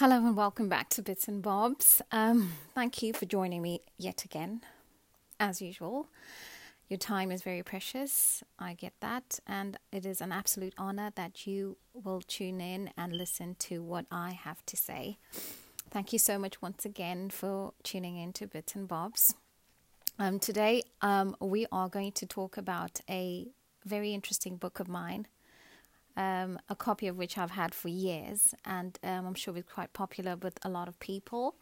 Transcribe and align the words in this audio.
Hello 0.00 0.16
and 0.16 0.34
welcome 0.34 0.70
back 0.70 0.88
to 0.88 1.02
Bits 1.02 1.28
and 1.28 1.42
Bobs. 1.42 2.00
Um, 2.10 2.54
thank 2.74 3.02
you 3.02 3.12
for 3.12 3.26
joining 3.26 3.60
me 3.60 3.82
yet 3.98 4.24
again, 4.24 4.62
as 5.38 5.60
usual. 5.60 6.08
Your 6.88 6.96
time 6.96 7.30
is 7.30 7.42
very 7.42 7.62
precious, 7.62 8.42
I 8.58 8.72
get 8.72 8.94
that, 9.00 9.40
and 9.46 9.76
it 9.92 10.06
is 10.06 10.22
an 10.22 10.32
absolute 10.32 10.72
honor 10.78 11.12
that 11.16 11.46
you 11.46 11.76
will 11.92 12.22
tune 12.22 12.62
in 12.62 12.88
and 12.96 13.12
listen 13.12 13.56
to 13.58 13.82
what 13.82 14.06
I 14.10 14.30
have 14.30 14.64
to 14.64 14.74
say. 14.78 15.18
Thank 15.90 16.14
you 16.14 16.18
so 16.18 16.38
much 16.38 16.62
once 16.62 16.86
again 16.86 17.28
for 17.28 17.74
tuning 17.82 18.16
in 18.16 18.32
to 18.32 18.46
Bits 18.46 18.74
and 18.74 18.88
Bobs. 18.88 19.34
Um, 20.18 20.38
today, 20.38 20.82
um, 21.02 21.36
we 21.40 21.66
are 21.70 21.90
going 21.90 22.12
to 22.12 22.24
talk 22.24 22.56
about 22.56 23.02
a 23.10 23.48
very 23.84 24.14
interesting 24.14 24.56
book 24.56 24.80
of 24.80 24.88
mine 24.88 25.26
um, 26.20 26.58
a 26.68 26.76
copy 26.76 27.06
of 27.06 27.16
which 27.16 27.38
I've 27.38 27.52
had 27.52 27.74
for 27.74 27.88
years, 27.88 28.54
and 28.66 28.98
um, 29.02 29.26
I'm 29.26 29.34
sure 29.34 29.56
it's 29.56 29.72
quite 29.72 29.94
popular 29.94 30.36
with 30.36 30.58
a 30.62 30.68
lot 30.68 30.86
of 30.86 31.00
people. 31.00 31.54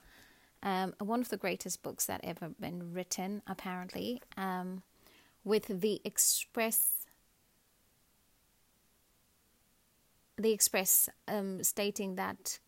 Um, 0.65 0.95
one 0.99 1.21
of 1.21 1.29
the 1.29 1.37
greatest 1.37 1.85
books 1.85 2.07
that 2.07 2.21
ever 2.25 2.49
been 2.59 2.93
written, 2.93 3.43
apparently, 3.47 4.21
um, 4.37 4.83
with 5.45 5.81
the 5.81 6.01
express 6.05 7.07
the 10.37 10.53
express 10.53 11.09
um, 11.29 11.63
stating 11.63 12.17
that 12.17 12.59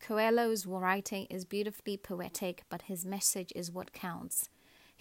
Coelho's 0.00 0.66
writing 0.66 1.26
is 1.30 1.44
beautifully 1.44 1.96
poetic, 1.96 2.62
but 2.68 2.82
his 2.82 3.04
message 3.04 3.52
is 3.54 3.70
what 3.70 3.92
counts. 3.92 4.48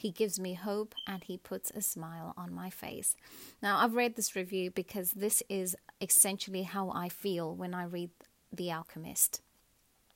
He 0.02 0.10
gives 0.10 0.40
me 0.40 0.56
hope 0.56 0.96
and 1.06 1.24
he 1.24 1.38
puts 1.38 1.70
a 1.70 1.82
smile 1.84 2.34
on 2.36 2.52
my 2.52 2.72
face. 2.72 3.16
Now, 3.62 3.78
I've 3.78 3.94
read 3.94 4.16
this 4.16 4.36
review 4.36 4.72
because 4.72 5.12
this 5.12 5.44
is 5.48 5.76
essentially 6.02 6.64
how 6.64 6.90
I 6.90 7.08
feel 7.08 7.54
when 7.54 7.76
I 7.76 7.84
read 7.84 8.10
The 8.52 8.72
Alchemist. 8.72 9.42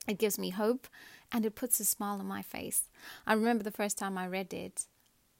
It 0.07 0.17
gives 0.17 0.39
me 0.39 0.49
hope 0.49 0.87
and 1.31 1.45
it 1.45 1.53
puts 1.53 1.79
a 1.79 1.85
smile 1.85 2.19
on 2.19 2.25
my 2.25 2.41
face. 2.41 2.89
I 3.27 3.33
remember 3.33 3.63
the 3.63 3.69
first 3.69 3.99
time 3.99 4.17
I 4.17 4.25
read 4.25 4.55
it, 4.55 4.87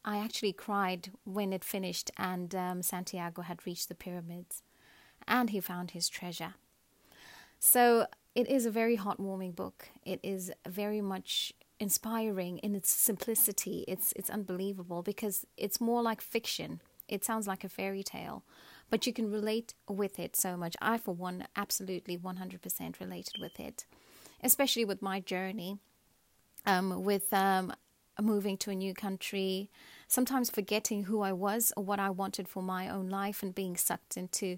I 0.03 0.19
actually 0.19 0.53
cried 0.53 1.09
when 1.23 1.51
it 1.51 1.63
finished 1.63 2.11
and 2.15 2.53
um, 2.53 2.83
Santiago 2.83 3.41
had 3.41 3.65
reached 3.65 3.89
the 3.89 3.95
pyramids 3.95 4.61
and 5.27 5.49
he 5.49 5.59
found 5.59 5.91
his 5.91 6.07
treasure. 6.07 6.53
So 7.57 8.05
it 8.35 8.47
is 8.47 8.67
a 8.67 8.71
very 8.71 8.95
heartwarming 8.95 9.55
book. 9.55 9.89
It 10.05 10.19
is 10.21 10.51
very 10.67 11.01
much 11.01 11.51
inspiring 11.79 12.57
in 12.59 12.75
its 12.75 12.89
simplicity. 12.91 13.85
It's 13.87 14.13
it's 14.15 14.29
unbelievable 14.29 15.01
because 15.03 15.45
it's 15.57 15.81
more 15.81 16.01
like 16.01 16.21
fiction. 16.21 16.81
It 17.07 17.23
sounds 17.23 17.47
like 17.47 17.63
a 17.63 17.69
fairy 17.69 18.03
tale, 18.03 18.43
but 18.89 19.05
you 19.05 19.13
can 19.13 19.31
relate 19.31 19.75
with 19.87 20.19
it 20.19 20.35
so 20.35 20.57
much. 20.57 20.75
I, 20.81 20.97
for 20.97 21.13
one, 21.13 21.47
absolutely 21.55 22.17
100% 22.17 22.99
related 22.99 23.35
with 23.39 23.59
it, 23.59 23.85
especially 24.43 24.85
with 24.85 25.03
my 25.03 25.19
journey, 25.19 25.77
um, 26.65 27.03
with 27.03 27.31
um, 27.31 27.73
moving 28.19 28.57
to 28.57 28.71
a 28.71 28.75
new 28.75 28.95
country, 28.95 29.69
sometimes 30.07 30.49
forgetting 30.49 31.03
who 31.03 31.21
I 31.21 31.31
was 31.31 31.71
or 31.77 31.83
what 31.83 31.99
I 31.99 32.09
wanted 32.09 32.47
for 32.47 32.63
my 32.63 32.89
own 32.89 33.09
life 33.09 33.43
and 33.43 33.53
being 33.53 33.77
sucked 33.77 34.17
into 34.17 34.57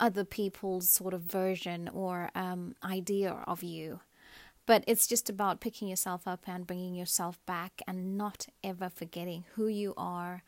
other 0.00 0.24
people's 0.24 0.88
sort 0.88 1.14
of 1.14 1.22
version 1.22 1.88
or 1.92 2.30
um, 2.34 2.74
idea 2.82 3.32
of 3.46 3.62
you. 3.62 4.00
But 4.64 4.84
it's 4.86 5.06
just 5.06 5.28
about 5.28 5.60
picking 5.60 5.88
yourself 5.88 6.26
up 6.26 6.44
and 6.46 6.66
bringing 6.66 6.94
yourself 6.94 7.44
back 7.46 7.82
and 7.86 8.16
not 8.16 8.46
ever 8.62 8.88
forgetting 8.88 9.44
who 9.54 9.66
you 9.66 9.92
are 9.96 10.44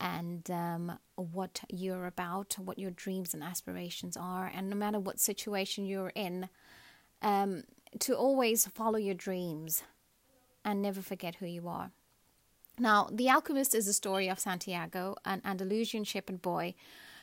and 0.00 0.50
um, 0.50 0.98
what 1.16 1.60
you're 1.68 2.06
about, 2.06 2.56
what 2.58 2.78
your 2.78 2.90
dreams 2.90 3.34
and 3.34 3.42
aspirations 3.42 4.16
are. 4.16 4.50
And 4.52 4.70
no 4.70 4.76
matter 4.76 4.98
what 4.98 5.20
situation 5.20 5.84
you're 5.84 6.12
in, 6.14 6.48
um, 7.22 7.64
to 8.00 8.14
always 8.14 8.66
follow 8.66 8.98
your 8.98 9.14
dreams 9.14 9.82
and 10.64 10.80
never 10.80 11.02
forget 11.02 11.36
who 11.36 11.46
you 11.46 11.68
are. 11.68 11.90
Now, 12.78 13.08
The 13.12 13.28
Alchemist 13.28 13.74
is 13.74 13.86
the 13.86 13.92
story 13.92 14.28
of 14.28 14.40
Santiago, 14.40 15.16
an 15.24 15.42
Andalusian 15.44 16.02
shepherd 16.04 16.42
boy 16.42 16.74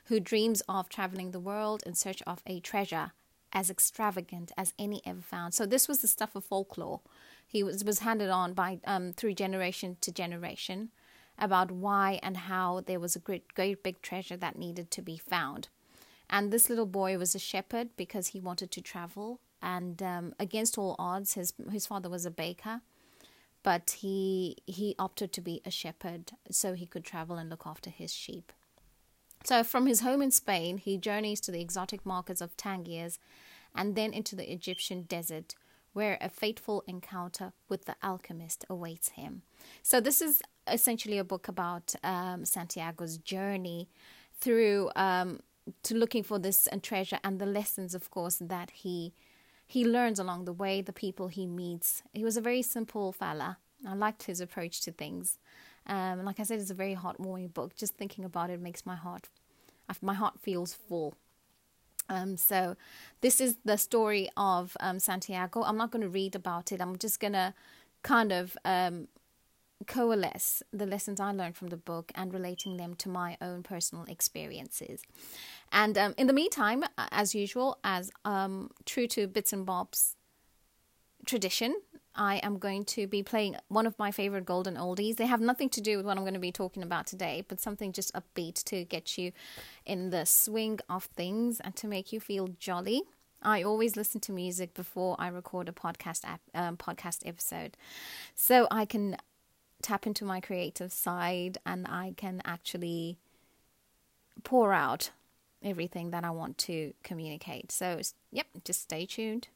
who 0.06 0.20
dreams 0.20 0.62
of 0.68 0.88
traveling 0.88 1.32
the 1.32 1.40
world 1.40 1.84
in 1.86 1.94
search 1.94 2.22
of 2.26 2.42
a 2.48 2.60
treasure 2.60 3.12
as 3.54 3.70
extravagant 3.70 4.52
as 4.58 4.74
any 4.80 5.02
ever 5.06 5.22
found. 5.22 5.54
So 5.54 5.66
this 5.66 5.88
was 5.88 6.02
the 6.02 6.08
stuff 6.08 6.36
of 6.36 6.46
folklore. 6.46 7.02
He 7.46 7.64
was 7.64 7.84
was 7.84 8.00
handed 8.00 8.30
on 8.30 8.54
by 8.54 8.80
um, 8.86 9.14
through 9.14 9.34
generation 9.34 9.98
to 10.02 10.12
generation 10.12 10.90
about 11.38 11.72
why 11.72 12.20
and 12.24 12.38
how 12.38 12.82
there 12.82 13.00
was 13.00 13.16
a 13.16 13.20
great 13.20 13.54
great 13.54 13.84
big 13.84 14.02
treasure 14.02 14.38
that 14.38 14.58
needed 14.58 14.92
to 14.92 15.02
be 15.02 15.18
found. 15.18 15.68
And 16.30 16.52
this 16.52 16.70
little 16.70 16.86
boy 16.86 17.18
was 17.18 17.36
a 17.36 17.40
shepherd 17.40 17.90
because 17.98 18.28
he 18.28 18.40
wanted 18.40 18.72
to 18.72 18.82
travel. 18.82 19.42
And 19.62 20.02
um, 20.02 20.34
against 20.40 20.78
all 20.78 20.96
odds, 20.98 21.34
his 21.34 21.54
his 21.72 21.86
father 21.86 22.10
was 22.10 22.26
a 22.26 22.32
baker, 22.32 22.82
but 23.64 23.98
he 24.00 24.58
he 24.66 24.96
opted 24.98 25.34
to 25.34 25.42
be 25.42 25.62
a 25.66 25.72
shepherd 25.72 26.32
so 26.50 26.74
he 26.74 26.86
could 26.86 27.04
travel 27.04 27.38
and 27.38 27.50
look 27.50 27.64
after 27.66 27.90
his 27.90 28.14
sheep. 28.14 28.54
So, 29.44 29.64
from 29.64 29.88
his 29.88 30.02
home 30.02 30.22
in 30.22 30.32
Spain, 30.32 30.78
he 30.78 30.98
journeys 30.98 31.42
to 31.42 31.52
the 31.52 31.62
exotic 31.62 32.06
markets 32.06 32.42
of 32.42 32.56
Tangiers 32.58 33.20
and 33.76 33.96
then 33.96 34.14
into 34.14 34.36
the 34.36 34.52
Egyptian 34.52 35.04
desert, 35.04 35.56
where 35.94 36.18
a 36.22 36.30
fateful 36.30 36.84
encounter 36.88 37.54
with 37.68 37.86
the 37.86 37.96
alchemist 38.04 38.66
awaits 38.70 39.10
him. 39.10 39.42
So, 39.82 40.00
this 40.00 40.22
is 40.22 40.42
essentially 40.68 41.18
a 41.18 41.24
book 41.24 41.48
about 41.48 41.96
um, 42.04 42.46
Santiago's 42.46 43.18
journey 43.18 43.90
through 44.40 44.92
um, 44.96 45.40
to 45.84 45.96
looking 45.96 46.24
for 46.24 46.40
this 46.40 46.68
treasure 46.82 47.20
and 47.24 47.40
the 47.40 47.46
lessons, 47.46 47.96
of 47.96 48.10
course, 48.10 48.38
that 48.42 48.72
he 48.72 49.14
he 49.66 49.86
learns 49.86 50.20
along 50.20 50.44
the 50.44 50.52
way, 50.52 50.82
the 50.82 50.92
people 50.92 51.30
he 51.30 51.48
meets. 51.48 52.04
He 52.12 52.26
was 52.26 52.36
a 52.36 52.42
very 52.42 52.62
simple 52.62 53.14
fella. 53.14 53.58
I 53.88 53.94
liked 53.94 54.24
his 54.24 54.42
approach 54.42 54.82
to 54.82 54.92
things. 54.92 55.38
Um, 55.88 56.24
like 56.24 56.40
I 56.40 56.44
said, 56.44 56.60
it's 56.60 56.72
a 56.72 56.76
very 56.76 56.96
heartwarming 56.96 57.54
book. 57.54 57.76
Just 57.76 57.96
thinking 57.96 58.24
about 58.24 58.50
it 58.50 58.60
makes 58.60 58.86
my 58.86 58.96
heart, 58.96 59.30
my 60.02 60.14
heart 60.14 60.40
feels 60.42 60.74
full. 60.74 61.16
Um, 62.10 62.36
so 62.38 62.76
this 63.22 63.40
is 63.40 63.56
the 63.64 63.78
story 63.78 64.30
of 64.36 64.76
um, 64.80 65.00
Santiago. 65.00 65.64
I'm 65.64 65.78
not 65.78 65.92
going 65.92 66.02
to 66.02 66.10
read 66.10 66.36
about 66.36 66.72
it. 66.72 66.82
I'm 66.82 66.98
just 66.98 67.20
going 67.20 67.34
to 67.34 67.54
kind 68.04 68.32
of 68.32 68.58
um, 68.66 69.08
coalesce 69.88 70.62
the 70.72 70.86
lessons 70.86 71.20
I 71.20 71.32
learned 71.32 71.56
from 71.56 71.70
the 71.70 71.78
book 71.78 72.12
and 72.16 72.34
relating 72.34 72.78
them 72.78 72.96
to 72.96 73.10
my 73.10 73.38
own 73.42 73.64
personal 73.64 74.06
experiences. 74.06 75.02
And 75.72 75.98
um, 75.98 76.14
in 76.18 76.28
the 76.28 76.34
meantime, 76.34 76.84
as 76.98 77.34
usual, 77.34 77.80
as 77.84 78.12
um, 78.26 78.72
true 78.86 79.08
to 79.08 79.28
Bits 79.28 79.54
and 79.54 79.66
Bob's 79.66 80.16
tradition, 81.26 81.76
I 82.16 82.38
am 82.38 82.58
going 82.58 82.84
to 82.86 83.08
be 83.08 83.24
playing 83.24 83.56
one 83.70 83.88
of 83.88 83.98
my 83.98 84.12
favorite 84.12 84.46
golden 84.46 84.76
oldies. 84.76 85.16
They 85.16 85.28
have 85.28 85.42
nothing 85.42 85.70
to 85.70 85.82
do 85.82 85.98
with 85.98 86.06
what 86.06 86.18
I'm 86.18 86.24
going 86.24 86.34
to 86.34 86.40
be 86.40 86.52
talking 86.52 86.84
about 86.84 87.08
today, 87.08 87.46
but 87.48 87.62
something 87.62 87.94
just 87.94 88.14
upbeat 88.14 88.64
to 88.66 88.84
get 88.84 89.18
you 89.18 89.32
in 89.86 90.10
the 90.10 90.26
swing 90.26 90.80
of 90.90 91.06
things 91.06 91.60
and 91.62 91.76
to 91.78 91.88
make 91.88 92.12
you 92.12 92.20
feel 92.20 92.50
jolly. 92.60 93.04
I 93.42 93.64
always 93.64 93.96
listen 93.96 94.22
to 94.22 94.32
music 94.32 94.74
before 94.74 95.16
I 95.18 95.28
record 95.28 95.68
a 95.68 95.72
podcast 95.72 96.26
ap- 96.26 96.42
um, 96.54 96.78
podcast 96.78 97.26
episode, 97.26 97.76
so 98.36 98.68
I 98.70 98.86
can 98.86 99.18
tap 99.82 100.06
into 100.06 100.26
my 100.26 100.40
creative 100.40 100.92
side 100.92 101.58
and 101.66 101.88
I 101.88 102.14
can 102.18 102.42
actually 102.46 103.18
pour 104.44 104.74
out 104.74 105.10
everything 105.64 106.12
that 106.12 106.24
I 106.24 106.30
want 106.30 106.58
to 106.60 106.94
communicate. 107.04 107.72
So, 107.72 108.00
yep, 108.32 108.48
just 108.64 108.82
stay 108.82 109.06
tuned. 109.06 109.48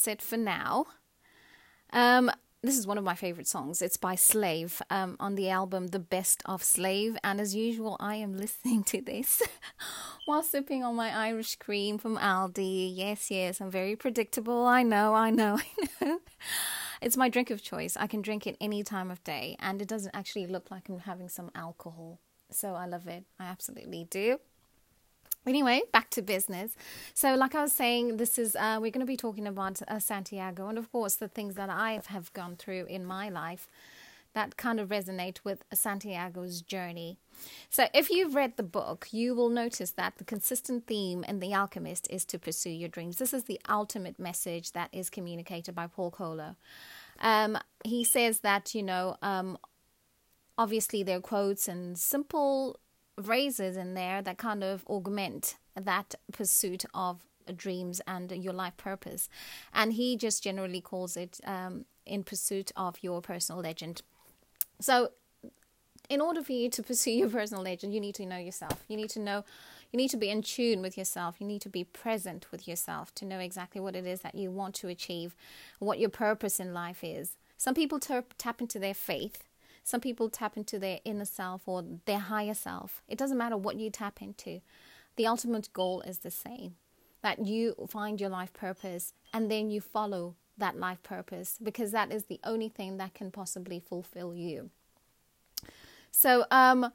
That's 0.00 0.08
it 0.08 0.22
for 0.22 0.38
now. 0.38 0.86
Um, 1.92 2.30
this 2.62 2.78
is 2.78 2.86
one 2.86 2.96
of 2.96 3.04
my 3.04 3.14
favorite 3.14 3.46
songs. 3.46 3.82
It's 3.82 3.98
by 3.98 4.14
Slave 4.14 4.80
um, 4.88 5.16
on 5.20 5.34
the 5.34 5.50
album 5.50 5.88
The 5.88 5.98
Best 5.98 6.42
of 6.46 6.62
Slave. 6.62 7.18
And 7.22 7.38
as 7.38 7.54
usual, 7.54 7.98
I 8.00 8.14
am 8.14 8.34
listening 8.44 8.82
to 8.84 9.02
this 9.02 9.42
while 10.24 10.42
sipping 10.42 10.82
on 10.84 10.94
my 10.96 11.14
Irish 11.14 11.56
cream 11.56 11.98
from 11.98 12.16
Aldi. 12.16 12.92
Yes, 12.96 13.30
yes, 13.30 13.60
I'm 13.60 13.70
very 13.70 13.94
predictable. 13.94 14.64
I 14.64 14.82
know, 14.82 15.14
I 15.14 15.30
know, 15.30 15.58
I 16.00 16.04
know. 16.04 16.20
It's 17.02 17.18
my 17.18 17.28
drink 17.28 17.50
of 17.50 17.62
choice. 17.62 17.94
I 17.98 18.06
can 18.06 18.22
drink 18.22 18.46
it 18.46 18.56
any 18.58 18.82
time 18.82 19.10
of 19.10 19.22
day, 19.22 19.56
and 19.58 19.82
it 19.82 19.88
doesn't 19.88 20.14
actually 20.14 20.46
look 20.46 20.70
like 20.70 20.88
I'm 20.88 21.00
having 21.00 21.28
some 21.28 21.50
alcohol. 21.54 22.20
So 22.50 22.74
I 22.74 22.86
love 22.86 23.06
it. 23.06 23.24
I 23.38 23.44
absolutely 23.44 24.06
do. 24.10 24.38
Anyway, 25.46 25.82
back 25.92 26.10
to 26.10 26.22
business. 26.22 26.76
So, 27.14 27.34
like 27.34 27.54
I 27.54 27.62
was 27.62 27.72
saying, 27.72 28.18
this 28.18 28.38
is 28.38 28.54
uh, 28.54 28.78
we're 28.80 28.90
going 28.90 29.00
to 29.00 29.06
be 29.06 29.16
talking 29.16 29.46
about 29.46 29.80
uh, 29.88 29.98
Santiago, 29.98 30.68
and 30.68 30.76
of 30.76 30.92
course, 30.92 31.14
the 31.16 31.28
things 31.28 31.54
that 31.54 31.70
I 31.70 32.00
have 32.06 32.32
gone 32.34 32.56
through 32.56 32.86
in 32.86 33.04
my 33.06 33.30
life 33.30 33.68
that 34.32 34.56
kind 34.56 34.78
of 34.78 34.90
resonate 34.90 35.38
with 35.42 35.64
Santiago's 35.74 36.62
journey. 36.62 37.18
So, 37.70 37.86
if 37.94 38.10
you've 38.10 38.34
read 38.34 38.58
the 38.58 38.62
book, 38.62 39.08
you 39.12 39.34
will 39.34 39.48
notice 39.48 39.92
that 39.92 40.18
the 40.18 40.24
consistent 40.24 40.86
theme 40.86 41.24
in 41.24 41.40
The 41.40 41.54
Alchemist 41.54 42.06
is 42.10 42.26
to 42.26 42.38
pursue 42.38 42.70
your 42.70 42.90
dreams. 42.90 43.16
This 43.16 43.32
is 43.32 43.44
the 43.44 43.60
ultimate 43.68 44.18
message 44.18 44.72
that 44.72 44.90
is 44.92 45.08
communicated 45.08 45.74
by 45.74 45.86
Paul 45.86 46.10
Coelho. 46.10 46.56
Um, 47.18 47.58
he 47.82 48.04
says 48.04 48.40
that, 48.40 48.74
you 48.74 48.82
know, 48.82 49.16
um, 49.22 49.58
obviously 50.58 51.02
there 51.02 51.16
are 51.16 51.22
quotes 51.22 51.66
and 51.66 51.98
simple 51.98 52.78
phrases 53.22 53.76
in 53.76 53.94
there 53.94 54.22
that 54.22 54.38
kind 54.38 54.64
of 54.64 54.84
augment 54.86 55.56
that 55.74 56.14
pursuit 56.32 56.84
of 56.94 57.20
dreams 57.56 58.00
and 58.06 58.30
your 58.32 58.52
life 58.52 58.76
purpose. 58.76 59.28
And 59.72 59.92
he 59.94 60.16
just 60.16 60.42
generally 60.42 60.80
calls 60.80 61.16
it 61.16 61.40
um, 61.44 61.84
in 62.06 62.24
pursuit 62.24 62.72
of 62.76 63.02
your 63.02 63.20
personal 63.20 63.60
legend. 63.60 64.02
So, 64.80 65.10
in 66.08 66.20
order 66.20 66.42
for 66.42 66.52
you 66.52 66.68
to 66.70 66.82
pursue 66.82 67.12
your 67.12 67.28
personal 67.28 67.62
legend, 67.62 67.94
you 67.94 68.00
need 68.00 68.16
to 68.16 68.26
know 68.26 68.36
yourself. 68.36 68.82
You 68.88 68.96
need 68.96 69.10
to 69.10 69.20
know, 69.20 69.44
you 69.92 69.96
need 69.96 70.10
to 70.10 70.16
be 70.16 70.28
in 70.28 70.42
tune 70.42 70.82
with 70.82 70.98
yourself. 70.98 71.36
You 71.38 71.46
need 71.46 71.62
to 71.62 71.68
be 71.68 71.84
present 71.84 72.50
with 72.50 72.66
yourself 72.66 73.14
to 73.16 73.24
know 73.24 73.38
exactly 73.38 73.80
what 73.80 73.94
it 73.94 74.04
is 74.04 74.22
that 74.22 74.34
you 74.34 74.50
want 74.50 74.74
to 74.76 74.88
achieve, 74.88 75.36
what 75.78 76.00
your 76.00 76.08
purpose 76.08 76.58
in 76.58 76.74
life 76.74 77.04
is. 77.04 77.36
Some 77.56 77.74
people 77.74 78.00
tap 78.00 78.60
into 78.60 78.80
their 78.80 78.94
faith 78.94 79.44
some 79.82 80.00
people 80.00 80.28
tap 80.28 80.56
into 80.56 80.78
their 80.78 81.00
inner 81.04 81.24
self 81.24 81.62
or 81.66 81.84
their 82.04 82.18
higher 82.18 82.54
self. 82.54 83.02
It 83.08 83.18
doesn't 83.18 83.38
matter 83.38 83.56
what 83.56 83.76
you 83.76 83.90
tap 83.90 84.22
into. 84.22 84.60
The 85.16 85.26
ultimate 85.26 85.72
goal 85.72 86.02
is 86.02 86.18
the 86.18 86.30
same 86.30 86.76
that 87.22 87.44
you 87.44 87.74
find 87.88 88.20
your 88.20 88.30
life 88.30 88.52
purpose 88.52 89.12
and 89.34 89.50
then 89.50 89.70
you 89.70 89.80
follow 89.80 90.36
that 90.56 90.78
life 90.78 91.02
purpose 91.02 91.58
because 91.62 91.92
that 91.92 92.12
is 92.12 92.24
the 92.24 92.40
only 92.44 92.68
thing 92.68 92.96
that 92.98 93.14
can 93.14 93.30
possibly 93.30 93.80
fulfill 93.80 94.34
you. 94.34 94.70
So, 96.10 96.44
um, 96.50 96.92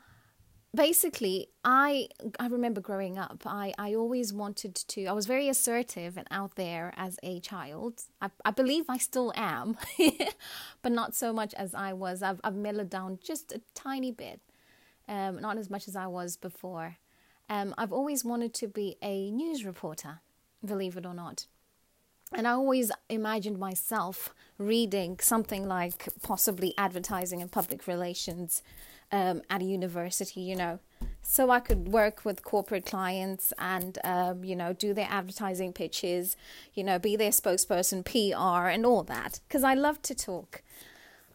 basically 0.76 1.48
i 1.64 2.08
i 2.40 2.48
remember 2.48 2.82
growing 2.82 3.18
up 3.18 3.44
i 3.46 3.74
i 3.78 3.94
always 3.94 4.34
wanted 4.34 4.76
to 4.76 5.06
i 5.06 5.12
was 5.14 5.26
very 5.26 5.48
assertive 5.50 6.18
and 6.18 6.28
out 6.30 6.56
there 6.56 6.94
as 6.98 7.18
a 7.24 7.40
child. 7.40 8.04
I, 8.22 8.30
I 8.44 8.52
believe 8.52 8.86
i 8.90 8.98
still 8.98 9.32
am 9.36 9.78
but 10.82 10.92
not 10.92 11.16
so 11.16 11.32
much 11.34 11.54
as 11.54 11.74
i 11.74 11.94
was. 11.94 12.22
I've, 12.22 12.42
I've 12.44 12.56
mellowed 12.56 12.90
down 12.90 13.20
just 13.24 13.52
a 13.52 13.62
tiny 13.74 14.12
bit 14.12 14.42
um, 15.08 15.40
not 15.40 15.58
as 15.58 15.70
much 15.70 15.88
as 15.88 15.96
i 15.96 16.08
was 16.08 16.38
before. 16.38 16.98
Um, 17.50 17.74
i've 17.78 17.94
always 17.94 18.26
wanted 18.26 18.54
to 18.56 18.68
be 18.68 18.98
a 19.02 19.32
news 19.32 19.66
reporter 19.66 20.22
believe 20.66 20.98
it 20.98 21.06
or 21.06 21.14
not. 21.14 21.46
And 22.34 22.48
I 22.48 22.52
always 22.52 22.92
imagined 23.10 23.60
myself 23.60 24.34
reading 24.58 25.20
something 25.22 25.68
like 25.68 26.10
possibly 26.24 26.74
advertising 26.78 27.42
and 27.42 27.52
public 27.52 27.88
relations 27.88 28.64
um, 29.16 29.42
at 29.50 29.62
a 29.62 29.66
university, 29.66 30.42
you 30.42 30.56
know, 30.56 30.80
so 31.22 31.50
I 31.50 31.62
could 31.62 31.88
work 31.88 32.26
with 32.26 32.44
corporate 32.44 32.86
clients 32.86 33.54
and, 33.58 33.98
um, 34.04 34.44
you 34.44 34.56
know, 34.56 34.74
do 34.74 34.94
their 34.94 35.08
advertising 35.10 35.72
pitches, 35.74 36.36
you 36.74 36.84
know, 36.84 37.00
be 37.00 37.16
their 37.16 37.32
spokesperson, 37.32 38.04
PR, 38.04 38.68
and 38.68 38.86
all 38.86 39.04
that, 39.04 39.40
because 39.48 39.64
I 39.64 39.74
love 39.74 40.02
to 40.04 40.14
talk. 40.14 40.62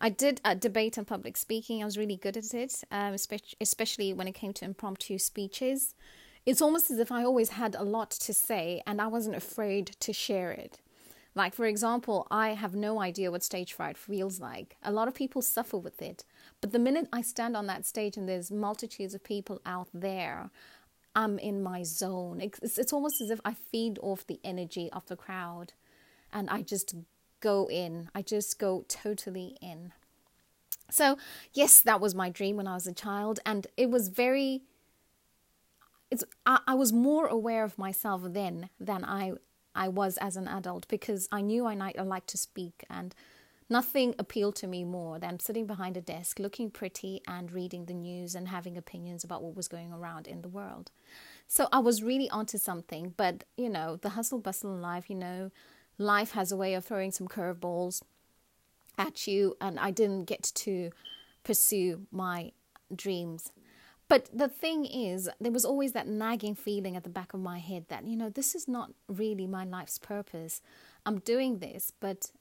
I 0.00 0.11
did 0.11 0.41
a 0.44 0.55
debate 0.55 0.99
and 0.99 1.06
public 1.06 1.37
speaking. 1.37 1.82
I 1.82 1.87
was 1.87 1.99
really 1.99 2.17
good 2.17 2.37
at 2.37 2.55
it, 2.55 2.85
um, 2.91 3.15
especially 3.61 4.12
when 4.12 4.29
it 4.29 4.35
came 4.35 4.53
to 4.55 4.65
impromptu 4.65 5.19
speeches. 5.19 5.94
It's 6.47 6.62
almost 6.62 6.91
as 6.91 6.99
if 6.99 7.11
I 7.11 7.25
always 7.25 7.50
had 7.50 7.75
a 7.75 7.83
lot 7.83 8.11
to 8.11 8.33
say 8.33 8.83
and 8.87 9.00
I 9.00 9.09
wasn't 9.09 9.37
afraid 9.37 9.97
to 10.00 10.12
share 10.12 10.53
it. 10.53 10.81
Like, 11.35 11.55
for 11.55 11.67
example, 11.67 12.27
I 12.31 12.50
have 12.50 12.75
no 12.75 13.00
idea 13.00 13.31
what 13.31 13.43
stage 13.43 13.73
fright 13.73 13.97
feels 13.97 14.41
like. 14.41 14.77
A 14.82 14.91
lot 14.91 15.09
of 15.09 15.15
people 15.15 15.43
suffer 15.43 15.79
with 15.79 16.03
it. 16.03 16.25
But 16.61 16.73
the 16.73 16.79
minute 16.79 17.09
I 17.12 17.23
stand 17.23 17.56
on 17.56 17.67
that 17.67 17.87
stage 17.87 18.17
and 18.17 18.29
there's 18.29 18.50
multitudes 18.50 19.15
of 19.15 19.23
people 19.23 19.61
out 19.65 19.88
there, 19.94 20.50
I'm 21.15 21.38
in 21.38 21.62
my 21.62 21.82
zone. 21.85 22.41
It's, 22.41 22.79
it's 22.79 22.93
almost 22.93 23.21
as 23.21 23.31
if 23.31 23.41
I 23.44 23.55
feed 23.55 23.99
off 24.03 24.27
the 24.27 24.41
energy 24.43 24.91
of 24.93 25.06
the 25.06 25.17
crowd 25.17 25.73
and 26.32 26.50
I 26.50 26.62
just 26.62 26.94
go 27.41 27.69
in. 27.71 28.11
I 28.15 28.23
just 28.23 28.59
go 28.59 28.85
totally 28.88 29.56
in. 29.61 29.93
So, 30.91 31.19
yes, 31.53 31.81
that 31.83 32.00
was 32.00 32.15
my 32.15 32.31
dream 32.31 32.56
when 32.56 32.67
I 32.67 32.75
was 32.75 32.87
a 32.87 32.93
child, 32.93 33.41
and 33.47 33.67
it 33.76 33.91
was 33.91 34.09
very. 34.09 34.62
It's 36.11 36.25
I, 36.44 36.59
I 36.67 36.75
was 36.75 36.93
more 36.93 37.26
aware 37.26 37.62
of 37.62 37.79
myself 37.79 38.23
then 38.25 38.71
than 38.81 39.05
I 39.05 39.35
I 39.81 39.88
was 39.88 40.19
as 40.19 40.37
an 40.37 40.47
adult 40.47 40.87
because 40.88 41.26
I 41.33 41.40
knew 41.40 41.64
I, 41.64 41.75
liked 42.02 42.28
to 42.28 42.37
speak 42.37 42.85
and 42.90 43.14
nothing 43.71 44.14
appealed 44.19 44.54
to 44.57 44.66
me 44.66 44.85
more 44.85 45.19
than 45.19 45.40
sitting 45.40 45.66
behind 45.66 45.97
a 45.97 46.02
desk, 46.02 46.38
looking 46.38 46.71
pretty 46.71 47.23
and 47.26 47.50
reading 47.50 47.87
the 47.87 47.95
news 47.95 48.35
and 48.35 48.49
having 48.49 48.76
opinions 48.76 49.25
about 49.25 49.43
what 49.43 49.57
was 49.57 49.69
going 49.69 49.90
around 49.90 50.26
in 50.26 50.43
the 50.43 50.50
world. 50.50 50.90
So 51.47 51.66
I 51.73 51.78
was 51.78 52.02
really 52.02 52.28
onto 52.28 52.59
something, 52.59 53.14
but 53.16 53.45
you 53.57 53.71
know, 53.71 53.97
the 53.97 54.11
hustle 54.11 54.38
bustle 54.38 54.75
in 54.75 54.83
life, 54.83 55.09
you 55.09 55.16
know, 55.16 55.50
life 55.97 56.33
has 56.33 56.52
a 56.52 56.59
way 56.59 56.75
of 56.75 56.85
throwing 56.85 57.11
some 57.11 57.26
curveballs 57.26 58.02
at 58.99 59.26
you, 59.26 59.57
and 59.62 59.81
I 59.81 59.93
didn't 59.93 60.26
get 60.26 60.43
to 60.43 60.90
pursue 61.43 62.07
my 62.12 62.52
dreams 62.95 63.50
but 64.11 64.29
the 64.35 64.49
thing 64.49 64.85
is, 64.87 65.31
there 65.40 65.52
was 65.52 65.64
always 65.64 65.93
that 65.93 66.09
nagging 66.09 66.57
feeling 66.57 66.97
at 66.97 67.05
the 67.05 67.09
back 67.09 67.33
of 67.33 67.38
my 67.38 67.61
head 67.61 67.85
that, 67.90 68.09
you 68.09 68.17
know, 68.17 68.29
this 68.29 68.57
is 68.57 68.67
not 68.67 68.90
really 69.07 69.47
my 69.47 69.64
life's 69.64 69.99
purpose. 69.99 70.61
I'm 71.07 71.21
doing 71.21 71.61
this, 71.61 71.93
but 72.00 72.33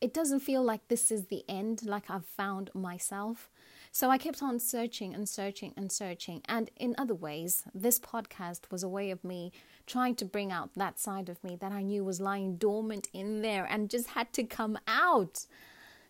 it 0.00 0.14
doesn't 0.14 0.40
feel 0.40 0.62
like 0.62 0.88
this 0.88 1.12
is 1.12 1.26
the 1.26 1.44
end, 1.46 1.84
like 1.84 2.08
I've 2.08 2.24
found 2.24 2.70
myself. 2.74 3.50
So 3.92 4.08
I 4.08 4.16
kept 4.16 4.42
on 4.42 4.58
searching 4.58 5.14
and 5.14 5.28
searching 5.28 5.74
and 5.76 5.92
searching. 5.92 6.40
And 6.46 6.70
in 6.76 6.94
other 6.96 7.14
ways, 7.14 7.64
this 7.74 8.00
podcast 8.00 8.70
was 8.70 8.82
a 8.82 8.88
way 8.88 9.10
of 9.10 9.22
me 9.22 9.52
trying 9.86 10.14
to 10.14 10.24
bring 10.24 10.50
out 10.50 10.70
that 10.76 10.98
side 10.98 11.28
of 11.28 11.44
me 11.44 11.54
that 11.60 11.70
I 11.70 11.82
knew 11.82 12.02
was 12.02 12.22
lying 12.22 12.56
dormant 12.56 13.10
in 13.12 13.42
there 13.42 13.66
and 13.66 13.90
just 13.90 14.08
had 14.08 14.32
to 14.32 14.44
come 14.44 14.78
out. 14.88 15.44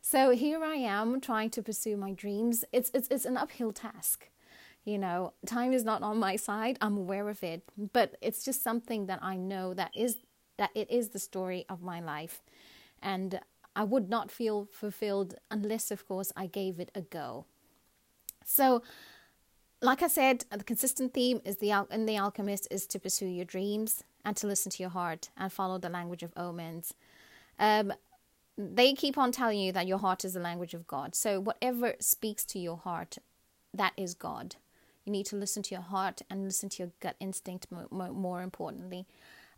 So 0.02 0.30
here 0.30 0.62
I 0.62 0.76
am 0.76 1.20
trying 1.20 1.50
to 1.50 1.62
pursue 1.64 1.96
my 1.96 2.12
dreams. 2.12 2.64
It's 2.72 2.92
it's 2.94 3.08
it's 3.08 3.24
an 3.24 3.36
uphill 3.36 3.72
task 3.72 4.28
you 4.84 4.98
know 4.98 5.32
time 5.46 5.72
is 5.72 5.84
not 5.84 6.02
on 6.02 6.18
my 6.18 6.36
side 6.36 6.78
i'm 6.80 6.96
aware 6.96 7.28
of 7.28 7.42
it. 7.42 7.62
But 7.92 8.16
it's 8.20 8.44
just 8.44 8.62
something 8.62 9.06
that 9.06 9.20
i 9.22 9.36
know 9.36 9.74
that 9.74 9.92
is 9.94 10.18
that 10.58 10.70
it 10.74 10.90
is 10.90 11.10
the 11.10 11.18
story 11.18 11.64
of 11.68 11.82
my 11.82 12.00
life. 12.00 12.42
And 13.02 13.40
i 13.76 13.84
would 13.84 14.08
not 14.08 14.30
feel 14.30 14.66
fulfilled 14.70 15.34
unless 15.50 15.90
of 15.90 16.06
course 16.06 16.32
i 16.36 16.46
gave 16.46 16.80
it 16.80 16.90
a 16.94 17.02
go. 17.02 17.46
So 18.44 18.82
like 19.82 20.02
i 20.02 20.08
said 20.08 20.44
the 20.50 20.64
consistent 20.64 21.14
theme 21.14 21.40
is 21.44 21.58
the 21.58 21.86
in 21.90 22.06
the 22.06 22.16
alchemist 22.16 22.68
is 22.70 22.86
to 22.88 22.98
pursue 22.98 23.26
your 23.26 23.44
dreams 23.44 24.04
and 24.24 24.36
to 24.36 24.46
listen 24.46 24.70
to 24.70 24.82
your 24.82 24.90
heart 24.90 25.30
and 25.36 25.52
follow 25.52 25.78
the 25.78 25.88
language 25.88 26.22
of 26.22 26.32
omens. 26.36 26.92
Um, 27.58 27.92
they 28.58 28.92
keep 28.92 29.16
on 29.16 29.32
telling 29.32 29.58
you 29.58 29.72
that 29.72 29.86
your 29.86 29.98
heart 29.98 30.22
is 30.24 30.34
the 30.34 30.40
language 30.40 30.74
of 30.74 30.86
god. 30.86 31.14
So 31.14 31.40
whatever 31.40 31.94
speaks 32.00 32.44
to 32.46 32.58
your 32.58 32.76
heart 32.76 33.18
that 33.72 33.92
is 33.96 34.14
god 34.14 34.56
you 35.04 35.12
need 35.12 35.26
to 35.26 35.36
listen 35.36 35.62
to 35.64 35.74
your 35.74 35.82
heart 35.82 36.22
and 36.30 36.44
listen 36.44 36.68
to 36.70 36.82
your 36.82 36.92
gut 37.00 37.16
instinct 37.20 37.66
more, 37.70 38.10
more 38.10 38.42
importantly. 38.42 39.06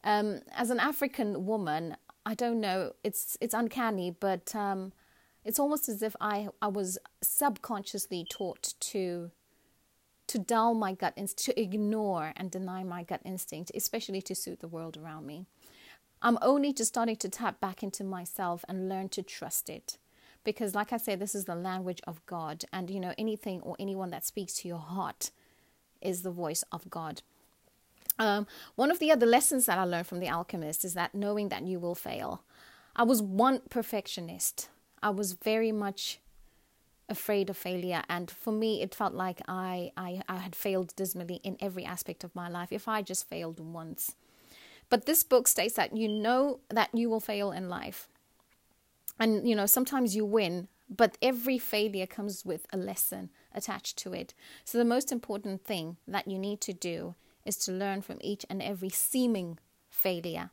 Um, 0.04 0.40
as 0.52 0.70
an 0.70 0.80
African 0.80 1.46
woman, 1.46 1.96
I 2.24 2.34
don't 2.34 2.60
know, 2.60 2.92
it's 3.04 3.36
it's 3.40 3.54
uncanny, 3.54 4.10
but 4.10 4.54
um, 4.54 4.92
it's 5.44 5.58
almost 5.58 5.88
as 5.88 6.02
if 6.02 6.14
I 6.20 6.48
I 6.60 6.68
was 6.68 6.98
subconsciously 7.22 8.26
taught 8.28 8.74
to 8.80 9.30
to 10.28 10.38
dull 10.38 10.74
my 10.74 10.92
gut 10.92 11.14
instinct, 11.16 11.44
to 11.44 11.60
ignore 11.60 12.32
and 12.36 12.50
deny 12.50 12.82
my 12.84 13.02
gut 13.02 13.20
instinct, 13.24 13.70
especially 13.74 14.22
to 14.22 14.34
suit 14.34 14.60
the 14.60 14.68
world 14.68 14.96
around 14.96 15.26
me. 15.26 15.46
I'm 16.22 16.38
only 16.40 16.72
just 16.72 16.88
starting 16.92 17.16
to 17.16 17.28
tap 17.28 17.60
back 17.60 17.82
into 17.82 18.04
myself 18.04 18.64
and 18.68 18.88
learn 18.88 19.08
to 19.10 19.22
trust 19.22 19.68
it. 19.68 19.98
Because, 20.44 20.74
like 20.74 20.92
I 20.92 20.96
said, 20.96 21.20
this 21.20 21.34
is 21.34 21.44
the 21.44 21.54
language 21.54 22.00
of 22.06 22.24
God, 22.26 22.64
and 22.72 22.90
you 22.90 22.98
know, 22.98 23.14
anything 23.16 23.60
or 23.60 23.76
anyone 23.78 24.10
that 24.10 24.24
speaks 24.24 24.54
to 24.54 24.68
your 24.68 24.78
heart 24.78 25.30
is 26.00 26.22
the 26.22 26.30
voice 26.30 26.64
of 26.72 26.90
God. 26.90 27.22
Um, 28.18 28.46
one 28.74 28.90
of 28.90 28.98
the 28.98 29.10
other 29.10 29.26
lessons 29.26 29.66
that 29.66 29.78
I 29.78 29.84
learned 29.84 30.06
from 30.06 30.20
The 30.20 30.28
Alchemist 30.28 30.84
is 30.84 30.94
that 30.94 31.14
knowing 31.14 31.48
that 31.48 31.66
you 31.66 31.78
will 31.78 31.94
fail. 31.94 32.42
I 32.94 33.04
was 33.04 33.22
one 33.22 33.62
perfectionist. 33.70 34.68
I 35.02 35.10
was 35.10 35.32
very 35.32 35.72
much 35.72 36.20
afraid 37.08 37.50
of 37.50 37.56
failure 37.56 38.02
and 38.08 38.30
for 38.30 38.52
me 38.52 38.82
it 38.82 38.94
felt 38.94 39.12
like 39.12 39.40
I, 39.46 39.92
I 39.96 40.22
i 40.28 40.36
had 40.38 40.54
failed 40.54 40.94
dismally 40.96 41.40
in 41.42 41.56
every 41.60 41.84
aspect 41.84 42.24
of 42.24 42.34
my 42.34 42.48
life 42.48 42.72
if 42.72 42.88
i 42.88 43.02
just 43.02 43.28
failed 43.28 43.58
once 43.60 44.16
but 44.88 45.04
this 45.04 45.22
book 45.22 45.46
states 45.48 45.74
that 45.74 45.96
you 45.96 46.08
know 46.08 46.60
that 46.70 46.90
you 46.94 47.10
will 47.10 47.20
fail 47.20 47.52
in 47.52 47.68
life 47.68 48.08
and 49.18 49.48
you 49.48 49.54
know 49.54 49.66
sometimes 49.66 50.16
you 50.16 50.24
win 50.24 50.68
but 50.94 51.16
every 51.22 51.58
failure 51.58 52.06
comes 52.06 52.44
with 52.44 52.66
a 52.72 52.76
lesson 52.76 53.30
attached 53.54 53.96
to 53.96 54.12
it 54.12 54.34
so 54.64 54.78
the 54.78 54.84
most 54.84 55.12
important 55.12 55.64
thing 55.64 55.96
that 56.06 56.28
you 56.28 56.38
need 56.38 56.60
to 56.60 56.72
do 56.72 57.14
is 57.44 57.56
to 57.56 57.72
learn 57.72 58.00
from 58.02 58.18
each 58.20 58.44
and 58.48 58.62
every 58.62 58.88
seeming 58.88 59.58
failure 59.90 60.50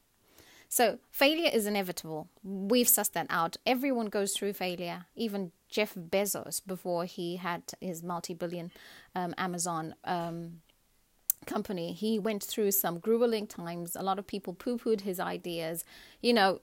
so 0.70 1.00
failure 1.10 1.50
is 1.52 1.66
inevitable. 1.66 2.30
We've 2.44 2.86
sussed 2.86 3.14
that 3.14 3.26
out. 3.32 3.58
Everyone 3.66 4.06
goes 4.06 4.34
through 4.34 4.54
failure. 4.54 5.08
Even 5.16 5.52
Jeff 5.68 5.96
Bezos, 5.96 6.62
before 6.66 7.06
he 7.06 7.38
had 7.38 7.64
his 7.82 8.04
multi-billion 8.04 8.72
um, 9.16 9.34
Amazon 9.38 9.96
um, 10.06 10.62
company, 11.48 11.94
he 11.94 12.20
went 12.20 12.44
through 12.44 12.72
some 12.72 13.00
grueling 13.00 13.48
times. 13.48 13.96
A 13.96 14.04
lot 14.04 14.20
of 14.20 14.28
people 14.28 14.54
poo-pooed 14.54 15.02
his 15.02 15.20
ideas. 15.20 15.84
You 16.22 16.34
know, 16.34 16.60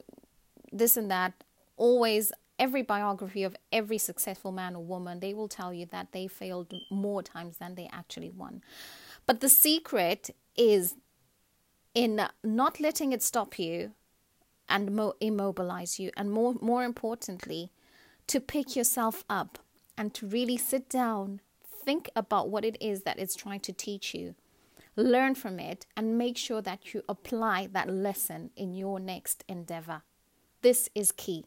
this 0.71 0.95
and 0.95 1.11
that. 1.11 1.33
Always, 1.77 2.31
every 2.59 2.81
biography 2.81 3.43
of 3.43 3.55
every 3.71 3.97
successful 3.97 4.51
man 4.51 4.75
or 4.75 4.83
woman, 4.83 5.19
they 5.19 5.33
will 5.33 5.47
tell 5.47 5.73
you 5.73 5.85
that 5.87 6.11
they 6.11 6.27
failed 6.27 6.73
more 6.91 7.23
times 7.23 7.57
than 7.57 7.75
they 7.75 7.89
actually 7.91 8.29
won. 8.29 8.61
But 9.25 9.39
the 9.39 9.49
secret 9.49 10.31
is 10.55 10.95
in 11.93 12.21
not 12.43 12.79
letting 12.79 13.11
it 13.11 13.23
stop 13.23 13.57
you 13.57 13.93
and 14.69 14.95
mo- 14.95 15.15
immobilize 15.19 15.99
you 15.99 16.11
and 16.17 16.31
more 16.31 16.55
more 16.61 16.83
importantly 16.83 17.71
to 18.27 18.39
pick 18.39 18.75
yourself 18.75 19.23
up 19.29 19.57
and 19.97 20.13
to 20.13 20.27
really 20.27 20.57
sit 20.57 20.89
down 20.89 21.41
think 21.63 22.09
about 22.15 22.49
what 22.49 22.65
it 22.65 22.77
is 22.81 23.01
that 23.01 23.17
it's 23.17 23.35
trying 23.35 23.59
to 23.59 23.73
teach 23.73 24.13
you 24.13 24.35
learn 24.95 25.33
from 25.33 25.59
it 25.59 25.85
and 25.95 26.17
make 26.17 26.37
sure 26.37 26.61
that 26.61 26.93
you 26.93 27.01
apply 27.07 27.67
that 27.71 27.89
lesson 27.89 28.51
in 28.55 28.73
your 28.73 28.99
next 28.99 29.43
endeavor 29.47 30.01
this 30.61 30.89
is 30.93 31.11
key 31.11 31.45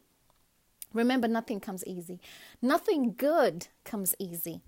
remember 0.93 1.27
nothing 1.27 1.59
comes 1.59 1.85
easy 1.85 2.19
nothing 2.61 3.13
good 3.17 3.67
comes 3.83 4.15
easy 4.19 4.61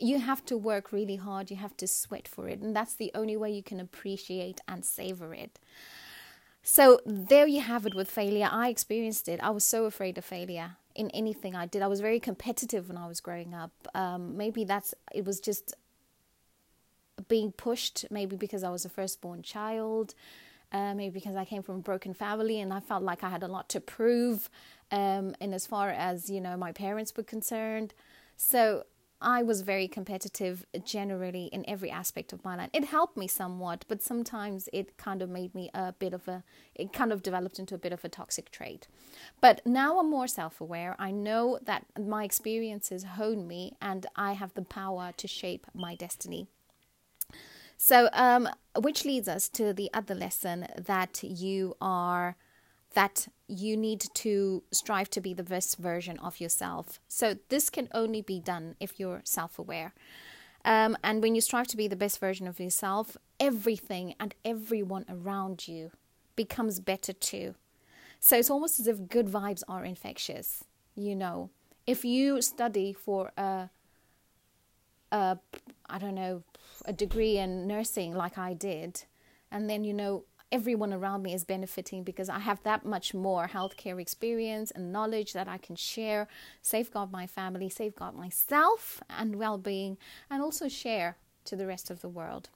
you 0.00 0.18
have 0.18 0.44
to 0.46 0.56
work 0.56 0.92
really 0.92 1.16
hard, 1.16 1.50
you 1.50 1.56
have 1.58 1.76
to 1.76 1.86
sweat 1.86 2.26
for 2.26 2.48
it, 2.48 2.60
and 2.60 2.74
that's 2.74 2.94
the 2.94 3.10
only 3.14 3.36
way 3.36 3.50
you 3.50 3.62
can 3.62 3.78
appreciate 3.78 4.60
and 4.66 4.84
savor 4.84 5.34
it. 5.34 5.58
So, 6.62 7.00
there 7.06 7.46
you 7.46 7.60
have 7.60 7.86
it 7.86 7.94
with 7.94 8.10
failure. 8.10 8.48
I 8.50 8.68
experienced 8.68 9.28
it. 9.28 9.40
I 9.40 9.50
was 9.50 9.64
so 9.64 9.84
afraid 9.84 10.18
of 10.18 10.24
failure 10.24 10.76
in 10.94 11.10
anything 11.10 11.54
I 11.54 11.66
did. 11.66 11.82
I 11.82 11.86
was 11.86 12.00
very 12.00 12.20
competitive 12.20 12.88
when 12.88 12.98
I 12.98 13.06
was 13.06 13.20
growing 13.20 13.54
up. 13.54 13.72
Um, 13.94 14.36
maybe 14.36 14.64
that's 14.64 14.94
it 15.14 15.24
was 15.24 15.40
just 15.40 15.74
being 17.28 17.52
pushed, 17.52 18.06
maybe 18.10 18.36
because 18.36 18.64
I 18.64 18.70
was 18.70 18.84
a 18.84 18.88
firstborn 18.90 19.42
child. 19.42 20.14
Uh, 20.72 20.94
maybe 20.94 21.14
because 21.14 21.34
I 21.34 21.44
came 21.44 21.62
from 21.62 21.76
a 21.76 21.80
broken 21.80 22.14
family 22.14 22.60
and 22.60 22.72
I 22.72 22.80
felt 22.80 23.02
like 23.02 23.24
I 23.24 23.30
had 23.30 23.42
a 23.42 23.48
lot 23.48 23.68
to 23.70 23.80
prove, 23.80 24.48
um, 24.92 25.34
in 25.40 25.52
as 25.52 25.66
far 25.66 25.90
as 25.90 26.30
you 26.30 26.40
know 26.40 26.56
my 26.56 26.72
parents 26.72 27.12
were 27.16 27.24
concerned. 27.24 27.92
So 28.36 28.84
I 29.22 29.42
was 29.42 29.60
very 29.60 29.86
competitive 29.86 30.64
generally 30.82 31.50
in 31.52 31.68
every 31.68 31.90
aspect 31.90 32.32
of 32.32 32.42
my 32.42 32.56
life. 32.56 32.70
It 32.72 32.86
helped 32.86 33.18
me 33.18 33.26
somewhat, 33.26 33.84
but 33.86 34.02
sometimes 34.02 34.68
it 34.72 34.96
kind 34.96 35.20
of 35.20 35.28
made 35.28 35.54
me 35.54 35.70
a 35.74 35.92
bit 35.92 36.14
of 36.14 36.26
a, 36.26 36.42
it 36.74 36.94
kind 36.94 37.12
of 37.12 37.22
developed 37.22 37.58
into 37.58 37.74
a 37.74 37.78
bit 37.78 37.92
of 37.92 38.02
a 38.02 38.08
toxic 38.08 38.50
trait. 38.50 38.88
But 39.42 39.60
now 39.66 39.98
I'm 39.98 40.08
more 40.08 40.26
self 40.26 40.58
aware. 40.58 40.96
I 40.98 41.10
know 41.10 41.58
that 41.62 41.84
my 41.98 42.24
experiences 42.24 43.04
hone 43.04 43.46
me 43.46 43.76
and 43.82 44.06
I 44.16 44.32
have 44.32 44.54
the 44.54 44.62
power 44.62 45.12
to 45.18 45.28
shape 45.28 45.66
my 45.74 45.94
destiny. 45.94 46.48
So, 47.82 48.10
um, 48.12 48.46
which 48.78 49.06
leads 49.06 49.26
us 49.26 49.48
to 49.48 49.72
the 49.72 49.88
other 49.94 50.14
lesson 50.14 50.66
that 50.76 51.22
you 51.22 51.76
are 51.80 52.36
that 52.92 53.28
you 53.48 53.74
need 53.74 54.04
to 54.16 54.62
strive 54.70 55.08
to 55.10 55.20
be 55.22 55.32
the 55.32 55.42
best 55.42 55.78
version 55.78 56.18
of 56.18 56.40
yourself. 56.40 57.00
So, 57.08 57.38
this 57.48 57.70
can 57.70 57.88
only 57.94 58.20
be 58.20 58.38
done 58.38 58.76
if 58.80 59.00
you're 59.00 59.22
self 59.24 59.58
aware. 59.58 59.94
Um, 60.62 60.98
and 61.02 61.22
when 61.22 61.34
you 61.34 61.40
strive 61.40 61.68
to 61.68 61.76
be 61.78 61.88
the 61.88 61.96
best 61.96 62.20
version 62.20 62.46
of 62.46 62.60
yourself, 62.60 63.16
everything 63.40 64.14
and 64.20 64.34
everyone 64.44 65.06
around 65.08 65.66
you 65.66 65.90
becomes 66.36 66.80
better 66.80 67.14
too. 67.14 67.54
So, 68.20 68.36
it's 68.36 68.50
almost 68.50 68.78
as 68.78 68.88
if 68.88 69.08
good 69.08 69.26
vibes 69.26 69.62
are 69.66 69.86
infectious. 69.86 70.64
You 70.94 71.16
know, 71.16 71.48
if 71.86 72.04
you 72.04 72.42
study 72.42 72.92
for 72.92 73.32
a, 73.38 73.70
a 75.12 75.38
I 75.88 75.98
don't 75.98 76.14
know, 76.14 76.44
a 76.84 76.92
degree 76.92 77.36
in 77.38 77.66
nursing 77.66 78.14
like 78.14 78.38
I 78.38 78.54
did, 78.54 79.04
and 79.50 79.68
then 79.68 79.84
you 79.84 79.92
know 79.92 80.24
everyone 80.52 80.92
around 80.92 81.22
me 81.22 81.32
is 81.32 81.44
benefiting 81.44 82.02
because 82.02 82.28
I 82.28 82.40
have 82.40 82.62
that 82.64 82.84
much 82.84 83.14
more 83.14 83.48
healthcare 83.48 84.00
experience 84.00 84.70
and 84.70 84.92
knowledge 84.92 85.32
that 85.32 85.48
I 85.48 85.58
can 85.58 85.76
share, 85.76 86.26
safeguard 86.60 87.12
my 87.12 87.26
family, 87.26 87.68
safeguard 87.68 88.14
myself 88.14 89.00
and 89.08 89.36
well 89.36 89.58
being, 89.58 89.96
and 90.28 90.42
also 90.42 90.68
share 90.68 91.16
to 91.44 91.56
the 91.56 91.66
rest 91.66 91.90
of 91.90 92.00
the 92.00 92.08
world. 92.08 92.48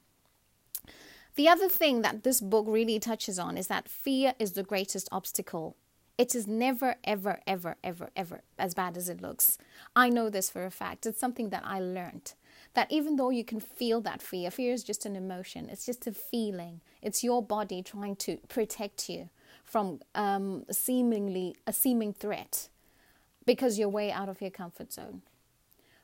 The 1.37 1.49
other 1.49 1.69
thing 1.69 2.03
that 2.03 2.23
this 2.23 2.41
book 2.41 2.67
really 2.69 2.99
touches 3.01 3.39
on 3.39 3.57
is 3.57 3.67
that 3.67 3.89
fear 3.89 4.35
is 4.39 4.53
the 4.53 4.63
greatest 4.63 5.09
obstacle. 5.11 5.77
It 6.17 6.35
is 6.35 6.47
never, 6.47 6.95
ever, 7.03 7.41
ever, 7.45 7.77
ever, 7.83 8.11
ever 8.15 8.43
as 8.57 8.75
bad 8.75 8.97
as 8.97 9.09
it 9.09 9.21
looks. 9.21 9.59
I 9.97 10.11
know 10.11 10.31
this 10.31 10.49
for 10.49 10.65
a 10.65 10.71
fact. 10.71 11.07
It's 11.07 11.19
something 11.19 11.51
that 11.51 11.65
I 11.65 11.81
learned 11.81 12.35
that 12.75 12.91
even 12.91 13.17
though 13.17 13.31
you 13.31 13.45
can 13.45 13.61
feel 13.61 14.01
that 14.03 14.21
fear, 14.21 14.51
fear 14.51 14.73
is 14.73 14.85
just 14.85 15.07
an 15.07 15.17
emotion, 15.17 15.69
it's 15.71 15.87
just 15.87 16.07
a 16.07 16.13
feeling. 16.13 16.81
It's 17.03 17.25
your 17.25 17.43
body 17.43 17.83
trying 17.83 18.17
to 18.17 18.39
protect 18.49 19.09
you 19.09 19.31
from 19.65 20.01
um, 20.15 20.65
seemingly 20.71 21.57
a 21.67 21.73
seeming 21.73 22.13
threat 22.13 22.69
because 23.47 23.79
you're 23.79 23.89
way 23.89 24.11
out 24.11 24.29
of 24.29 24.41
your 24.41 24.51
comfort 24.51 24.93
zone. 24.93 25.23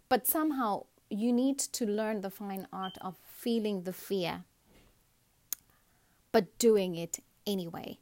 But 0.08 0.26
somehow 0.26 0.86
you 1.08 1.32
need 1.32 1.58
to 1.58 1.86
learn 1.86 2.20
the 2.20 2.30
fine 2.30 2.66
art 2.72 2.98
of 3.00 3.16
feeling 3.26 3.82
the 3.82 3.92
fear, 3.92 4.44
but 6.32 6.56
doing 6.58 6.94
it 6.94 7.18
anyway 7.46 7.98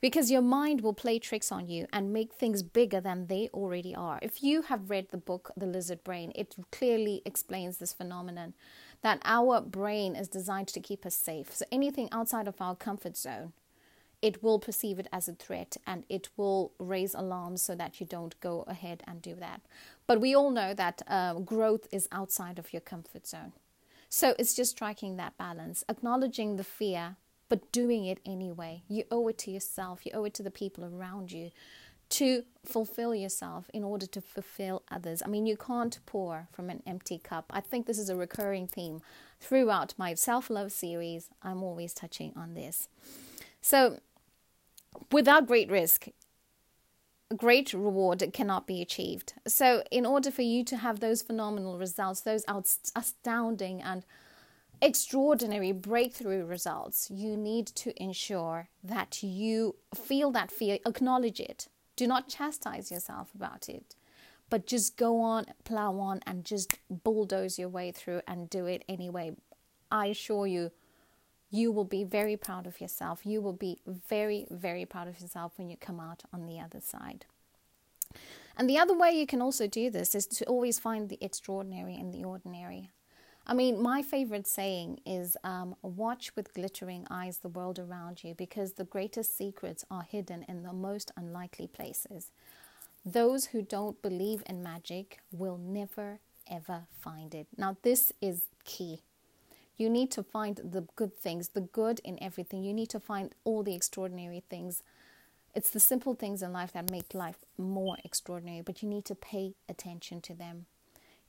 because 0.00 0.30
your 0.30 0.42
mind 0.42 0.80
will 0.80 0.92
play 0.94 1.18
tricks 1.18 1.50
on 1.50 1.68
you 1.68 1.86
and 1.92 2.12
make 2.12 2.32
things 2.32 2.62
bigger 2.62 3.00
than 3.00 3.26
they 3.26 3.48
already 3.52 3.94
are. 3.94 4.18
If 4.22 4.42
you 4.42 4.62
have 4.62 4.90
read 4.90 5.10
the 5.10 5.16
book 5.16 5.50
The 5.56 5.66
Lizard 5.66 6.04
Brain, 6.04 6.32
it 6.34 6.54
clearly 6.70 7.22
explains 7.24 7.78
this 7.78 7.92
phenomenon 7.92 8.54
that 9.02 9.20
our 9.24 9.60
brain 9.60 10.16
is 10.16 10.28
designed 10.28 10.68
to 10.68 10.80
keep 10.80 11.06
us 11.06 11.14
safe. 11.14 11.54
So 11.54 11.64
anything 11.70 12.08
outside 12.12 12.48
of 12.48 12.60
our 12.60 12.74
comfort 12.74 13.16
zone, 13.16 13.52
it 14.20 14.42
will 14.42 14.58
perceive 14.58 14.98
it 14.98 15.06
as 15.12 15.28
a 15.28 15.32
threat 15.32 15.76
and 15.86 16.04
it 16.08 16.28
will 16.36 16.72
raise 16.78 17.14
alarms 17.14 17.62
so 17.62 17.74
that 17.76 18.00
you 18.00 18.06
don't 18.06 18.38
go 18.40 18.64
ahead 18.66 19.02
and 19.06 19.22
do 19.22 19.34
that. 19.36 19.60
But 20.06 20.20
we 20.20 20.34
all 20.34 20.50
know 20.50 20.74
that 20.74 21.02
uh, 21.06 21.34
growth 21.34 21.86
is 21.92 22.08
outside 22.10 22.58
of 22.58 22.72
your 22.72 22.80
comfort 22.80 23.26
zone. 23.26 23.52
So 24.08 24.34
it's 24.38 24.54
just 24.54 24.72
striking 24.72 25.16
that 25.16 25.36
balance, 25.36 25.84
acknowledging 25.88 26.56
the 26.56 26.64
fear 26.64 27.16
but 27.48 27.70
doing 27.72 28.04
it 28.04 28.18
anyway. 28.26 28.82
You 28.88 29.04
owe 29.10 29.28
it 29.28 29.38
to 29.38 29.50
yourself, 29.50 30.04
you 30.04 30.12
owe 30.14 30.24
it 30.24 30.34
to 30.34 30.42
the 30.42 30.50
people 30.50 30.84
around 30.84 31.32
you 31.32 31.50
to 32.10 32.44
fulfill 32.64 33.14
yourself 33.14 33.70
in 33.74 33.84
order 33.84 34.06
to 34.06 34.20
fulfill 34.20 34.82
others. 34.90 35.22
I 35.22 35.28
mean, 35.28 35.46
you 35.46 35.56
can't 35.56 35.98
pour 36.06 36.48
from 36.52 36.70
an 36.70 36.82
empty 36.86 37.18
cup. 37.18 37.46
I 37.50 37.60
think 37.60 37.86
this 37.86 37.98
is 37.98 38.08
a 38.08 38.16
recurring 38.16 38.66
theme 38.66 39.02
throughout 39.40 39.94
my 39.98 40.14
self 40.14 40.48
love 40.50 40.72
series. 40.72 41.28
I'm 41.42 41.62
always 41.62 41.92
touching 41.92 42.32
on 42.34 42.54
this. 42.54 42.88
So, 43.60 44.00
without 45.12 45.46
great 45.46 45.70
risk, 45.70 46.08
great 47.36 47.74
reward 47.74 48.24
cannot 48.32 48.66
be 48.66 48.80
achieved. 48.80 49.34
So, 49.46 49.82
in 49.90 50.06
order 50.06 50.30
for 50.30 50.42
you 50.42 50.64
to 50.64 50.78
have 50.78 51.00
those 51.00 51.20
phenomenal 51.20 51.78
results, 51.78 52.20
those 52.20 52.44
astounding 52.96 53.82
and 53.82 54.04
extraordinary 54.80 55.72
breakthrough 55.72 56.44
results, 56.44 57.10
you 57.10 57.36
need 57.36 57.66
to 57.66 58.02
ensure 58.02 58.68
that 58.82 59.22
you 59.22 59.76
feel 59.94 60.30
that 60.32 60.50
fear, 60.50 60.78
acknowledge 60.86 61.40
it. 61.40 61.68
Do 61.96 62.06
not 62.06 62.28
chastise 62.28 62.90
yourself 62.90 63.28
about 63.34 63.68
it, 63.68 63.96
but 64.50 64.66
just 64.66 64.96
go 64.96 65.20
on, 65.20 65.46
plow 65.64 65.98
on, 65.98 66.20
and 66.26 66.44
just 66.44 66.78
bulldoze 66.88 67.58
your 67.58 67.68
way 67.68 67.90
through 67.92 68.22
and 68.26 68.48
do 68.48 68.66
it 68.66 68.84
anyway. 68.88 69.32
I 69.90 70.06
assure 70.06 70.46
you, 70.46 70.70
you 71.50 71.72
will 71.72 71.84
be 71.84 72.04
very 72.04 72.36
proud 72.36 72.66
of 72.66 72.80
yourself. 72.80 73.24
You 73.24 73.40
will 73.40 73.54
be 73.54 73.80
very, 73.86 74.46
very 74.50 74.84
proud 74.84 75.08
of 75.08 75.20
yourself 75.20 75.52
when 75.56 75.70
you 75.70 75.76
come 75.76 75.98
out 75.98 76.22
on 76.32 76.46
the 76.46 76.60
other 76.60 76.80
side. 76.80 77.24
And 78.56 78.68
the 78.68 78.78
other 78.78 78.96
way 78.96 79.12
you 79.12 79.26
can 79.26 79.40
also 79.40 79.66
do 79.66 79.88
this 79.90 80.14
is 80.14 80.26
to 80.26 80.44
always 80.46 80.78
find 80.78 81.08
the 81.08 81.18
extraordinary 81.20 81.94
in 81.94 82.10
the 82.10 82.24
ordinary. 82.24 82.90
I 83.50 83.54
mean, 83.54 83.80
my 83.82 84.02
favorite 84.02 84.46
saying 84.46 85.00
is 85.06 85.34
um, 85.42 85.74
watch 85.80 86.36
with 86.36 86.52
glittering 86.52 87.06
eyes 87.10 87.38
the 87.38 87.48
world 87.48 87.78
around 87.78 88.22
you 88.22 88.34
because 88.34 88.74
the 88.74 88.84
greatest 88.84 89.38
secrets 89.38 89.86
are 89.90 90.02
hidden 90.02 90.44
in 90.46 90.62
the 90.64 90.74
most 90.74 91.10
unlikely 91.16 91.66
places. 91.66 92.30
Those 93.06 93.46
who 93.46 93.62
don't 93.62 94.02
believe 94.02 94.42
in 94.44 94.62
magic 94.62 95.20
will 95.32 95.56
never 95.56 96.18
ever 96.50 96.82
find 97.00 97.34
it. 97.34 97.46
Now, 97.56 97.76
this 97.82 98.12
is 98.20 98.42
key. 98.64 99.00
You 99.78 99.88
need 99.88 100.10
to 100.12 100.22
find 100.22 100.56
the 100.56 100.86
good 100.96 101.16
things, 101.16 101.48
the 101.48 101.60
good 101.60 102.00
in 102.04 102.22
everything. 102.22 102.64
You 102.64 102.74
need 102.74 102.90
to 102.90 103.00
find 103.00 103.34
all 103.44 103.62
the 103.62 103.74
extraordinary 103.74 104.42
things. 104.50 104.82
It's 105.54 105.70
the 105.70 105.80
simple 105.80 106.14
things 106.14 106.42
in 106.42 106.52
life 106.52 106.72
that 106.72 106.90
make 106.90 107.14
life 107.14 107.44
more 107.56 107.96
extraordinary, 108.04 108.60
but 108.60 108.82
you 108.82 108.88
need 108.88 109.04
to 109.06 109.14
pay 109.14 109.54
attention 109.68 110.20
to 110.22 110.34
them. 110.34 110.66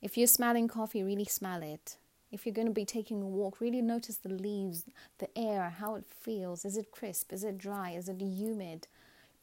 If 0.02 0.18
you're 0.18 0.26
smelling 0.26 0.68
coffee, 0.68 1.02
really 1.02 1.24
smell 1.24 1.62
it. 1.62 1.96
If 2.32 2.46
you're 2.46 2.54
going 2.54 2.68
to 2.68 2.72
be 2.72 2.84
taking 2.84 3.22
a 3.22 3.26
walk, 3.26 3.60
really 3.60 3.82
notice 3.82 4.16
the 4.16 4.28
leaves, 4.28 4.84
the 5.18 5.28
air, 5.36 5.74
how 5.78 5.96
it 5.96 6.04
feels. 6.08 6.64
Is 6.64 6.76
it 6.76 6.92
crisp? 6.92 7.32
Is 7.32 7.44
it 7.44 7.58
dry? 7.58 7.90
Is 7.90 8.08
it 8.08 8.20
humid? 8.20 8.86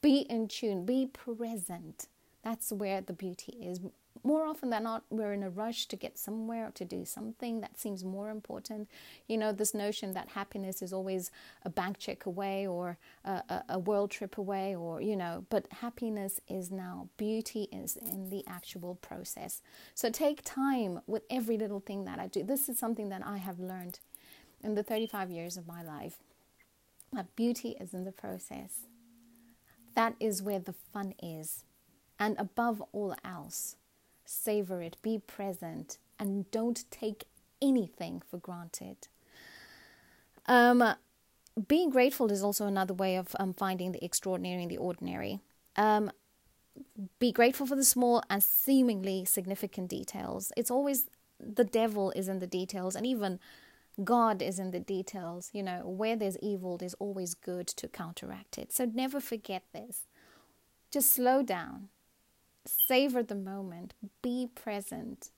Be 0.01 0.19
in 0.29 0.47
tune, 0.47 0.85
be 0.85 1.07
present. 1.07 2.07
That's 2.43 2.71
where 2.71 3.01
the 3.01 3.13
beauty 3.13 3.57
is 3.61 3.79
more 4.23 4.45
often 4.45 4.69
than 4.69 4.83
not, 4.83 5.03
we're 5.09 5.33
in 5.33 5.43
a 5.43 5.49
rush 5.49 5.85
to 5.87 5.95
get 5.95 6.17
somewhere 6.17 6.67
or 6.67 6.71
to 6.71 6.85
do 6.85 7.05
something 7.05 7.61
that 7.61 7.79
seems 7.79 8.03
more 8.03 8.29
important. 8.29 8.89
You 9.27 9.37
know, 9.37 9.51
this 9.51 9.73
notion 9.73 10.13
that 10.13 10.29
happiness 10.29 10.81
is 10.81 10.93
always 10.93 11.31
a 11.63 11.69
bank 11.69 11.97
check 11.97 12.25
away 12.25 12.67
or 12.67 12.97
a, 13.25 13.31
a, 13.31 13.63
a 13.69 13.79
world 13.79 14.11
trip 14.11 14.37
away, 14.37 14.75
or, 14.75 15.01
you 15.01 15.15
know, 15.15 15.45
but 15.49 15.67
happiness 15.71 16.39
is 16.47 16.71
now. 16.71 17.09
Beauty 17.17 17.67
is 17.71 17.97
in 17.97 18.29
the 18.29 18.43
actual 18.47 18.95
process. 18.95 19.61
So 19.93 20.09
take 20.09 20.41
time 20.43 21.01
with 21.07 21.23
every 21.29 21.57
little 21.57 21.79
thing 21.79 22.05
that 22.05 22.19
I 22.19 22.27
do. 22.27 22.43
This 22.43 22.69
is 22.69 22.77
something 22.77 23.09
that 23.09 23.25
I 23.25 23.37
have 23.37 23.59
learned 23.59 23.99
in 24.63 24.75
the 24.75 24.83
35 24.83 25.29
years 25.31 25.57
of 25.57 25.67
my 25.67 25.83
life 25.83 26.17
that 27.13 27.35
beauty 27.35 27.75
is 27.79 27.93
in 27.93 28.03
the 28.03 28.11
process. 28.11 28.81
That 29.95 30.15
is 30.19 30.43
where 30.43 30.59
the 30.59 30.73
fun 30.73 31.13
is. 31.21 31.63
And 32.19 32.35
above 32.37 32.83
all 32.91 33.15
else, 33.23 33.75
savor 34.27 34.81
it, 34.81 34.97
be 35.01 35.19
present, 35.19 35.97
and 36.19 36.49
don't 36.51 36.83
take 36.91 37.25
anything 37.61 38.21
for 38.29 38.37
granted. 38.37 39.07
Um, 40.45 40.83
being 41.67 41.89
grateful 41.89 42.31
is 42.31 42.43
also 42.43 42.67
another 42.67 42.93
way 42.93 43.15
of 43.15 43.35
um, 43.39 43.53
finding 43.53 43.91
the 43.91 44.03
extraordinary 44.03 44.63
in 44.63 44.69
the 44.69 44.77
ordinary. 44.77 45.39
Um, 45.75 46.11
be 47.19 47.31
grateful 47.31 47.65
for 47.65 47.75
the 47.75 47.83
small 47.83 48.21
and 48.29 48.43
seemingly 48.43 49.25
significant 49.25 49.89
details. 49.89 50.51
It's 50.55 50.69
always 50.69 51.05
the 51.39 51.63
devil 51.63 52.11
is 52.11 52.27
in 52.27 52.39
the 52.39 52.47
details, 52.47 52.95
and 52.95 53.05
even 53.05 53.39
God 54.03 54.41
is 54.41 54.59
in 54.59 54.71
the 54.71 54.79
details. 54.79 55.49
You 55.53 55.63
know, 55.63 55.81
where 55.85 56.15
there's 56.15 56.37
evil, 56.39 56.77
there's 56.77 56.93
always 56.95 57.33
good 57.33 57.67
to 57.67 57.87
counteract 57.87 58.57
it. 58.57 58.71
So 58.71 58.85
never 58.85 59.19
forget 59.19 59.63
this. 59.73 60.05
Just 60.91 61.11
slow 61.13 61.43
down, 61.43 61.89
savor 62.67 63.23
the 63.23 63.35
moment, 63.35 63.93
be 64.21 64.49
present. 64.53 65.31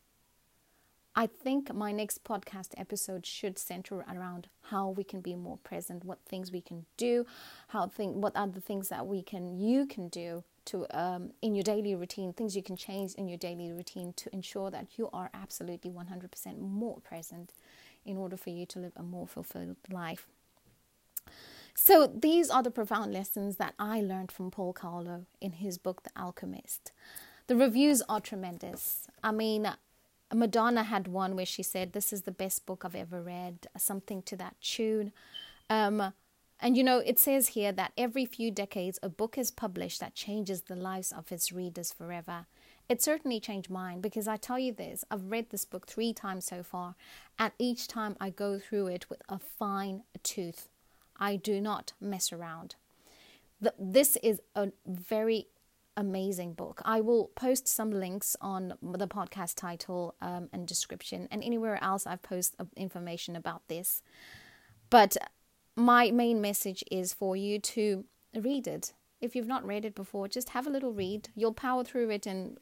I 1.15 1.27
think 1.27 1.73
my 1.73 1.91
next 1.91 2.23
podcast 2.23 2.69
episode 2.77 3.25
should 3.25 3.57
center 3.57 4.05
around 4.09 4.47
how 4.61 4.89
we 4.89 5.03
can 5.03 5.21
be 5.21 5.35
more 5.35 5.57
present, 5.57 6.05
what 6.05 6.19
things 6.25 6.51
we 6.51 6.61
can 6.61 6.85
do, 6.97 7.25
how 7.69 7.87
think, 7.87 8.15
what 8.15 8.35
are 8.35 8.47
the 8.47 8.61
things 8.61 8.89
that 8.89 9.05
we 9.05 9.21
can 9.21 9.59
you 9.59 9.85
can 9.85 10.07
do 10.07 10.43
to 10.65 10.85
um, 10.97 11.31
in 11.41 11.55
your 11.55 11.63
daily 11.63 11.95
routine, 11.95 12.31
things 12.31 12.55
you 12.55 12.63
can 12.63 12.77
change 12.77 13.15
in 13.15 13.27
your 13.27 13.37
daily 13.37 13.71
routine 13.71 14.13
to 14.13 14.33
ensure 14.33 14.69
that 14.69 14.85
you 14.97 15.09
are 15.11 15.29
absolutely 15.33 15.89
100% 15.89 16.59
more 16.59 16.99
present 16.99 17.53
in 18.05 18.17
order 18.17 18.37
for 18.37 18.51
you 18.51 18.65
to 18.67 18.79
live 18.79 18.93
a 18.95 19.03
more 19.03 19.27
fulfilled 19.27 19.77
life. 19.89 20.27
So 21.81 22.07
these 22.13 22.49
are 22.49 22.61
the 22.61 22.71
profound 22.71 23.13
lessons 23.13 23.55
that 23.55 23.73
I 23.79 24.01
learned 24.01 24.33
from 24.33 24.51
Paul 24.51 24.73
Coelho 24.73 25.25
in 25.39 25.53
his 25.53 25.77
book 25.77 26.03
The 26.03 26.11
Alchemist. 26.21 26.91
The 27.47 27.55
reviews 27.55 28.03
are 28.09 28.19
tremendous. 28.19 29.07
I 29.23 29.31
mean, 29.31 29.65
Madonna 30.31 30.83
had 30.83 31.07
one 31.07 31.37
where 31.37 31.45
she 31.45 31.63
said, 31.63 31.93
This 31.93 32.11
is 32.11 32.23
the 32.23 32.33
best 32.33 32.65
book 32.65 32.83
I've 32.83 32.95
ever 32.95 33.21
read, 33.21 33.67
something 33.77 34.21
to 34.23 34.35
that 34.35 34.59
tune. 34.61 35.13
Um, 35.69 36.13
and 36.59 36.75
you 36.75 36.83
know, 36.83 36.99
it 36.99 37.17
says 37.17 37.47
here 37.47 37.71
that 37.71 37.93
every 37.97 38.25
few 38.25 38.51
decades 38.51 38.99
a 39.01 39.07
book 39.07 39.37
is 39.37 39.49
published 39.49 40.01
that 40.01 40.13
changes 40.13 40.63
the 40.63 40.75
lives 40.75 41.13
of 41.13 41.31
its 41.31 41.53
readers 41.53 41.93
forever. 41.93 42.45
It 42.89 43.01
certainly 43.01 43.39
changed 43.39 43.69
mine 43.69 44.01
because 44.01 44.27
I 44.27 44.35
tell 44.35 44.59
you 44.59 44.73
this 44.73 45.05
I've 45.09 45.31
read 45.31 45.49
this 45.49 45.63
book 45.63 45.87
three 45.87 46.11
times 46.11 46.43
so 46.43 46.61
far, 46.61 46.95
and 47.39 47.53
each 47.57 47.87
time 47.87 48.17
I 48.19 48.31
go 48.31 48.59
through 48.59 48.87
it 48.87 49.09
with 49.09 49.21
a 49.29 49.39
fine 49.39 50.03
tooth. 50.23 50.67
I 51.19 51.35
do 51.35 51.61
not 51.61 51.93
mess 51.99 52.31
around. 52.31 52.75
This 53.77 54.17
is 54.23 54.41
a 54.55 54.71
very 54.87 55.47
amazing 55.97 56.53
book. 56.53 56.81
I 56.85 57.01
will 57.01 57.25
post 57.35 57.67
some 57.67 57.91
links 57.91 58.37
on 58.39 58.73
the 58.81 59.07
podcast 59.07 59.55
title 59.55 60.15
um, 60.21 60.47
and 60.53 60.65
description, 60.65 61.27
and 61.29 61.43
anywhere 61.43 61.83
else 61.83 62.07
I've 62.07 62.21
posted 62.21 62.67
information 62.77 63.35
about 63.35 63.67
this. 63.67 64.01
But 64.89 65.17
my 65.75 66.11
main 66.11 66.41
message 66.41 66.83
is 66.89 67.13
for 67.13 67.35
you 67.35 67.59
to 67.59 68.05
read 68.33 68.67
it. 68.67 68.93
If 69.19 69.35
you've 69.35 69.47
not 69.47 69.65
read 69.65 69.83
it 69.83 69.95
before, 69.95 70.29
just 70.29 70.49
have 70.49 70.65
a 70.65 70.69
little 70.69 70.93
read. 70.93 71.29
You'll 71.35 71.53
power 71.53 71.83
through 71.83 72.09
it 72.11 72.25
in 72.25 72.57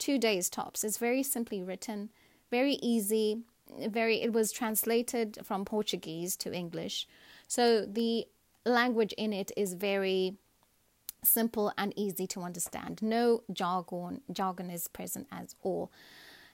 two 0.00 0.18
days 0.18 0.50
tops. 0.50 0.82
It's 0.82 0.98
very 0.98 1.22
simply 1.22 1.62
written, 1.62 2.10
very 2.50 2.74
easy. 2.74 3.42
Very. 3.88 4.22
It 4.22 4.32
was 4.32 4.50
translated 4.50 5.38
from 5.44 5.66
Portuguese 5.66 6.36
to 6.38 6.54
English. 6.54 7.06
So 7.48 7.84
the 7.84 8.26
language 8.64 9.12
in 9.14 9.32
it 9.32 9.50
is 9.56 9.74
very 9.74 10.36
simple 11.24 11.72
and 11.76 11.92
easy 11.96 12.26
to 12.28 12.42
understand. 12.42 13.02
No 13.02 13.42
jargon 13.52 14.20
jargon 14.30 14.70
is 14.70 14.86
present 14.86 15.26
at 15.32 15.54
all. 15.62 15.90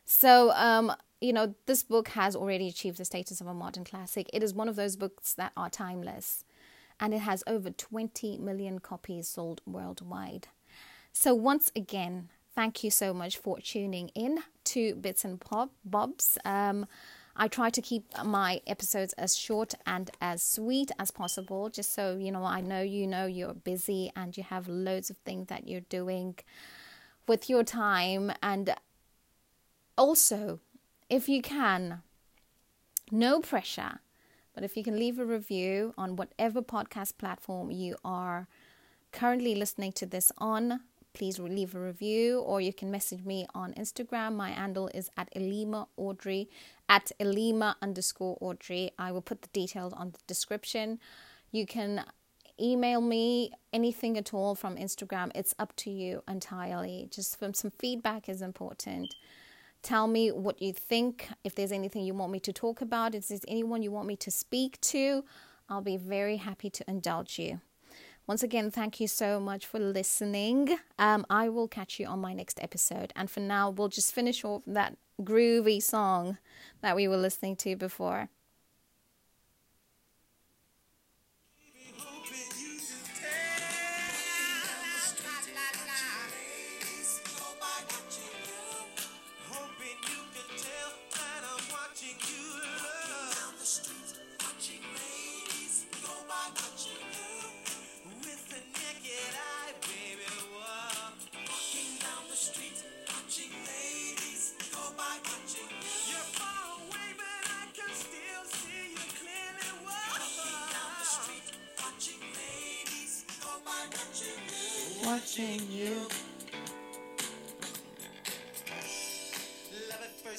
So 0.07 0.52
um, 0.52 0.92
you 1.20 1.33
know, 1.33 1.54
this 1.66 1.83
book 1.83 2.09
has 2.09 2.37
already 2.37 2.68
achieved 2.68 2.98
the 2.98 3.04
status 3.04 3.40
of 3.40 3.46
a 3.46 3.54
modern 3.54 3.85
classic. 3.85 4.28
It 4.33 4.42
is 4.42 4.54
one 4.54 4.68
of 4.68 4.76
those 4.76 4.96
books 4.96 5.35
that 5.35 5.52
are 5.57 5.70
timeless, 5.70 6.44
and 7.00 7.12
it 7.14 7.20
has 7.20 7.42
over 7.46 7.70
20 7.70 8.38
million 8.38 8.78
copies 8.78 9.28
sold 9.28 9.62
worldwide. 9.66 10.48
So 11.12 11.35
once 11.35 11.72
again, 11.74 12.28
thank 12.54 12.85
you 12.85 12.90
so 12.90 13.14
much 13.14 13.37
for 13.38 13.59
tuning 13.59 14.09
in 14.09 14.40
to 14.64 14.94
Bits 14.96 15.24
and 15.24 15.42
Bobs. 15.85 16.38
Um, 16.44 16.87
I 17.37 17.49
try 17.49 17.70
to 17.70 17.83
keep 17.83 18.05
my 18.25 18.61
episodes 18.66 19.12
as 19.14 19.37
short 19.37 19.75
and 19.87 20.11
as 20.20 20.42
sweet 20.42 20.92
as 20.99 21.11
possible, 21.11 21.68
just 21.68 21.92
so 21.92 22.16
you 22.16 22.31
know. 22.31 22.44
I 22.44 22.61
know 22.61 22.81
you 22.81 23.07
know 23.07 23.27
you're 23.27 23.55
busy 23.55 24.12
and 24.14 24.37
you 24.37 24.44
have 24.44 24.68
loads 24.68 25.11
of 25.11 25.16
things 25.18 25.49
that 25.49 25.66
you're 25.66 25.81
doing 25.81 26.37
with 27.27 27.51
your 27.51 27.64
time, 27.64 28.33
and 28.42 28.75
also, 29.97 30.61
if 31.09 31.29
you 31.29 31.40
can, 31.42 32.03
no 33.11 33.40
pressure, 33.40 34.01
but 34.55 34.62
if 34.62 34.77
you 34.77 34.85
can 34.85 34.99
leave 34.99 35.18
a 35.18 35.25
review 35.25 35.94
on 35.97 36.16
whatever 36.16 36.62
podcast 36.62 37.16
platform 37.18 37.70
you 37.70 37.97
are 38.05 38.47
currently 39.11 39.55
listening 39.55 39.92
to 39.92 40.07
this 40.07 40.31
on, 40.38 40.81
please 41.14 41.38
leave 41.38 41.74
a 41.74 41.81
review 41.81 42.40
or 42.40 42.61
you 42.61 42.72
can 42.72 42.90
message 42.90 43.24
me 43.24 43.46
on 43.55 43.72
Instagram. 43.74 44.35
My 44.35 44.50
handle 44.50 44.90
is 44.92 45.11
at 45.16 45.33
Elima 45.35 45.87
Audrey, 45.96 46.50
at 46.88 47.12
Elima 47.18 47.77
underscore 47.81 48.37
Audrey. 48.40 48.90
I 48.98 49.12
will 49.12 49.22
put 49.22 49.42
the 49.42 49.48
details 49.48 49.92
on 49.92 50.11
the 50.11 50.18
description. 50.27 50.98
You 51.53 51.66
can 51.66 52.05
email 52.61 53.00
me 53.00 53.53
anything 53.72 54.18
at 54.18 54.35
all 54.35 54.55
from 54.55 54.77
Instagram. 54.77 55.31
It's 55.35 55.55
up 55.59 55.74
to 55.77 55.90
you 55.90 56.22
entirely. 56.29 57.09
Just 57.11 57.38
from 57.38 57.55
some 57.55 57.70
feedback 57.70 58.29
is 58.29 58.42
important. 58.42 59.14
Tell 59.83 60.07
me 60.07 60.33
what 60.33 60.61
you 60.61 60.72
think. 60.72 61.29
If 61.44 61.55
there's 61.55 61.72
anything 61.72 62.05
you 62.05 62.14
want 62.14 62.33
me 62.33 62.40
to 62.40 62.53
talk 62.53 62.81
about, 62.81 63.14
if 63.14 63.29
there's 63.29 63.44
anyone 63.46 63.83
you 63.83 63.92
want 63.92 64.09
me 64.09 64.16
to 64.16 64.31
speak 64.31 64.81
to, 64.81 65.24
I'll 65.68 65.83
be 65.83 65.96
very 65.96 66.38
happy 66.38 66.70
to 66.70 66.85
indulge 66.88 67.38
you. 67.38 67.61
Once 68.26 68.42
again, 68.42 68.70
thank 68.70 69.00
you 69.00 69.06
so 69.06 69.38
much 69.38 69.66
for 69.66 69.78
listening. 69.78 70.78
Um, 70.98 71.26
I 71.28 71.50
will 71.50 71.68
catch 71.68 72.00
you 72.00 72.06
on 72.06 72.20
my 72.20 72.32
next 72.32 72.58
episode. 72.62 73.12
And 73.14 73.30
for 73.30 73.40
now, 73.40 73.68
we'll 73.68 73.88
just 73.88 74.14
finish 74.14 74.44
off 74.44 74.62
that 74.66 74.96
groovy 75.20 75.82
song 75.82 76.38
that 76.80 76.96
we 76.96 77.06
were 77.06 77.18
listening 77.18 77.56
to 77.56 77.76
before. 77.76 78.30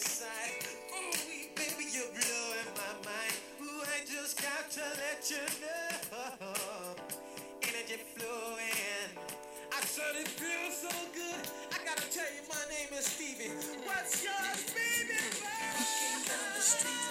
inside. 0.05 0.53
Oh, 0.93 1.11
baby, 1.55 1.85
you're 1.89 2.13
blowing 2.13 2.69
my 2.77 2.93
mind. 3.09 3.35
Ooh, 3.61 3.81
I 3.81 4.05
just 4.05 4.37
got 4.41 4.69
to 4.77 4.85
let 5.01 5.25
you 5.33 5.41
know. 5.61 6.93
Energy 7.65 7.97
flowing. 8.13 9.09
I 9.73 9.81
said 9.81 10.15
it 10.21 10.27
feels 10.27 10.77
so 10.77 10.93
good. 11.13 11.41
I 11.73 11.83
gotta 11.83 12.07
tell 12.11 12.29
you, 12.35 12.43
my 12.47 12.63
name 12.69 12.93
is 12.99 13.05
Stevie. 13.05 13.49
What's 13.85 14.23
yours, 14.23 14.61
baby? 14.77 15.17
Walking 15.41 16.21
down 16.29 16.49
the 16.55 16.61
street. 16.61 17.04